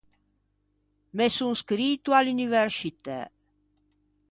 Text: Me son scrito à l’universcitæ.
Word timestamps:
Me 1.17 1.27
son 1.37 1.51
scrito 1.61 2.09
à 2.17 2.19
l’universcitæ. 2.25 3.19